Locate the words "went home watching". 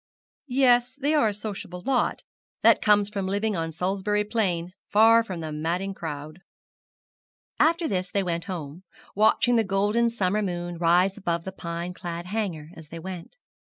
8.23-9.57